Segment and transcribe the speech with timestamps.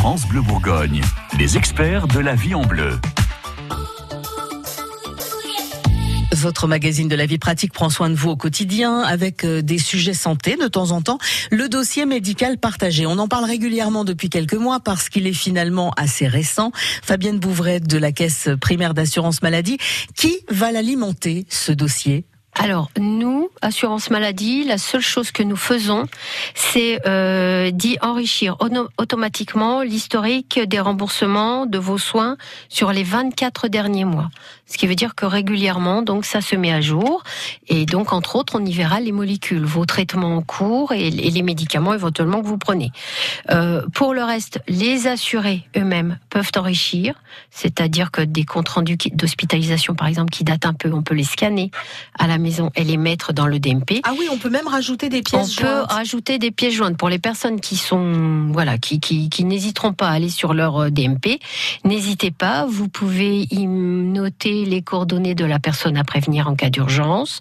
[0.00, 1.02] France Bleu Bourgogne,
[1.38, 2.98] les experts de la vie en bleu.
[6.32, 9.76] Votre magazine de la vie pratique prend soin de vous au quotidien avec euh, des
[9.76, 11.18] sujets santé de temps en temps.
[11.50, 13.04] Le dossier médical partagé.
[13.04, 16.72] On en parle régulièrement depuis quelques mois parce qu'il est finalement assez récent.
[17.02, 19.76] Fabienne Bouvret de la Caisse primaire d'assurance maladie.
[20.16, 22.24] Qui va l'alimenter, ce dossier?
[22.58, 26.06] Alors, nous, assurance maladie, la seule chose que nous faisons,
[26.54, 28.56] c'est euh, d'y enrichir
[28.98, 32.36] automatiquement l'historique des remboursements de vos soins
[32.68, 34.30] sur les 24 derniers mois.
[34.66, 37.24] Ce qui veut dire que régulièrement, donc ça se met à jour.
[37.68, 41.42] Et donc, entre autres, on y verra les molécules, vos traitements en cours et, les
[41.42, 42.92] médicaments éventuellement que vous prenez.
[43.50, 47.14] Euh, pour le reste, les assurés eux-mêmes peuvent enrichir,
[47.50, 51.24] c'est-à-dire que des comptes rendus d'hospitalisation, par exemple, qui datent un peu, on peut les
[51.24, 51.70] scanner
[52.18, 54.00] à la maison et les mettre dans le DMP.
[54.04, 55.68] Ah oui, on peut même rajouter des pièces jointes.
[55.84, 59.44] On peut rajouter des pièces jointes pour les personnes qui sont, voilà, qui, qui, qui
[59.44, 61.40] n'hésiteront pas à aller sur leur euh, DMP.
[61.84, 66.70] N'hésitez pas, vous pouvez y noter les coordonnées de la personne à prévenir en cas
[66.70, 67.40] d'urgence.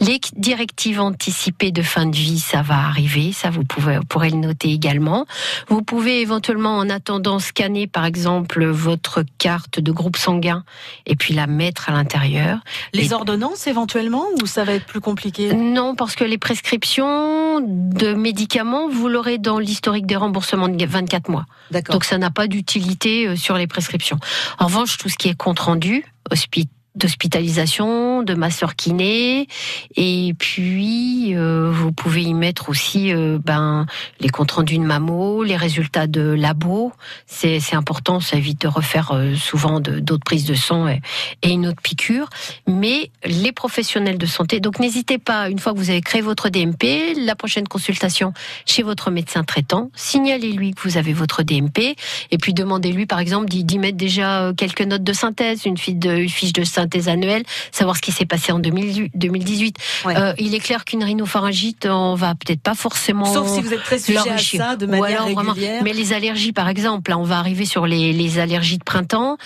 [0.00, 4.36] Les directives anticipées de fin de vie, ça va arriver, ça vous, pouvez, pourrez le
[4.36, 5.26] noter également.
[5.68, 10.64] Vous pouvez éventuellement en attendant scanner par exemple votre carte de groupe sanguin
[11.06, 12.58] et puis la mettre à l'intérieur.
[12.92, 18.14] Les ordonnances éventuellement ou ça va être plus compliqué Non, parce que les prescriptions de
[18.14, 21.46] médicaments, vous l'aurez dans l'historique des remboursements de 24 mois.
[21.90, 24.18] Donc ça n'a pas d'utilité euh, sur les prescriptions.
[24.58, 29.48] En revanche, tout ce qui est compte rendu, hospital d'hospitalisation, de masseur kiné,
[29.96, 33.86] et puis euh, vous pouvez y mettre aussi euh, ben
[34.20, 36.92] les comptes rendus de mammo, les résultats de labo.
[37.26, 41.00] C'est important, ça évite de refaire euh, souvent d'autres prises de sang et,
[41.42, 42.28] une autre piqûre.
[42.68, 46.48] Mais les professionnels de santé, donc n'hésitez pas une fois que vous avez créé votre
[46.48, 48.32] DMP, la prochaine consultation
[48.66, 51.96] chez votre médecin traitant, signalez-lui que vous avez votre DMP,
[52.30, 56.10] et puis demandez-lui par exemple d'y mettre déjà quelques notes de synthèse, une fiche de,
[56.10, 59.76] une fiche de synthèse synthèse annuelle, savoir ce qui s'est passé en 2018.
[60.06, 63.26] Euh, il est clair qu'une rhinopharyngite, on va peut-être pas forcément.
[63.26, 65.82] Sauf si vous êtes très sujet à ça de manière régulière.
[65.84, 69.36] Mais les allergies, par exemple, on va arriver sur les, les allergies de printemps.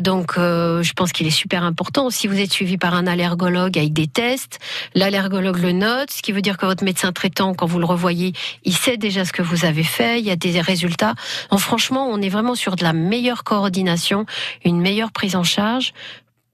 [0.00, 2.10] Donc, euh, je pense qu'il est super important.
[2.10, 4.58] Si vous êtes suivi par un allergologue avec des tests,
[4.94, 8.32] l'allergologue le note, ce qui veut dire que votre médecin traitant, quand vous le revoyez,
[8.64, 10.20] il sait déjà ce que vous avez fait.
[10.20, 11.14] Il y a des résultats.
[11.50, 14.26] Donc, franchement, on est vraiment sur de la meilleure coordination,
[14.64, 15.92] une meilleure prise en charge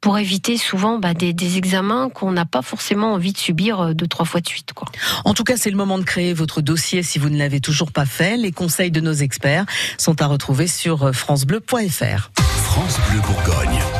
[0.00, 3.92] pour éviter souvent bah, des, des, examens qu'on n'a pas forcément envie de subir euh,
[3.92, 4.72] deux, trois fois de suite.
[4.72, 4.88] Quoi.
[5.24, 7.92] En tout cas, c'est le moment de créer votre dossier si vous ne l'avez toujours
[7.92, 8.36] pas fait.
[8.36, 9.66] Les conseils de nos experts
[9.98, 12.30] sont à retrouver sur francebleu.fr.
[12.62, 13.99] France Bleu Bourgogne.